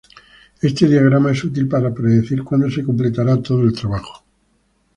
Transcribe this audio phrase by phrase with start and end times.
[0.63, 4.23] Este diagrama es útil para predecir cuándo se completará todo el trabajo.